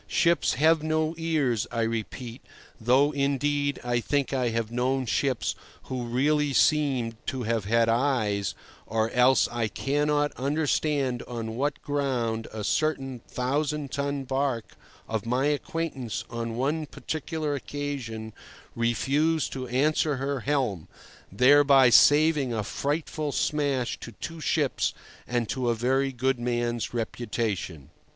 [0.07, 2.41] Ships have no ears, I repeat,
[2.79, 8.55] though, indeed, I think I have known ships who really seemed to have had eyes,
[8.87, 14.75] or else I cannot understand on what ground a certain 1,000 ton barque
[15.07, 18.33] of my acquaintance on one particular occasion
[18.75, 20.87] refused to answer her helm,
[21.31, 24.95] thereby saving a frightful smash to two ships
[25.27, 27.91] and to a very good man's reputation.